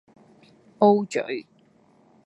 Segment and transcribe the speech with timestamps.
[0.81, 1.45] O 嘴